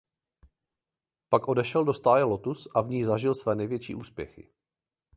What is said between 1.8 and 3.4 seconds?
do stáje Lotus a v ní zažil